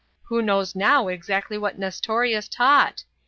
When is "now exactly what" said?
0.75-1.77